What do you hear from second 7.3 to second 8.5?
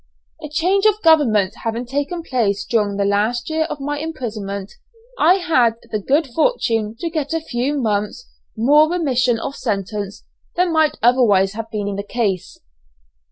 a few months'